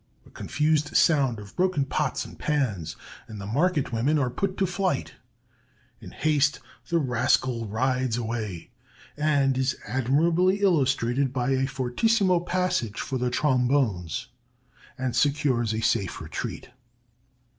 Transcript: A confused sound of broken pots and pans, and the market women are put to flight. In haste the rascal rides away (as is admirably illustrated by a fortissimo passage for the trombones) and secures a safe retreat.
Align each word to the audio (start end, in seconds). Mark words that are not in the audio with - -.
A 0.25 0.31
confused 0.31 0.97
sound 0.97 1.37
of 1.37 1.55
broken 1.55 1.85
pots 1.85 2.25
and 2.25 2.39
pans, 2.39 2.95
and 3.27 3.39
the 3.39 3.45
market 3.45 3.93
women 3.93 4.17
are 4.17 4.31
put 4.31 4.57
to 4.57 4.65
flight. 4.65 5.13
In 5.99 6.09
haste 6.09 6.59
the 6.89 6.97
rascal 6.97 7.67
rides 7.67 8.17
away 8.17 8.71
(as 9.15 9.55
is 9.59 9.75
admirably 9.87 10.61
illustrated 10.63 11.31
by 11.31 11.51
a 11.51 11.67
fortissimo 11.67 12.39
passage 12.39 12.99
for 12.99 13.19
the 13.19 13.29
trombones) 13.29 14.29
and 14.97 15.15
secures 15.15 15.71
a 15.71 15.81
safe 15.81 16.19
retreat. 16.19 16.71